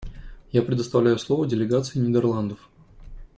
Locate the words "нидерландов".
1.99-2.71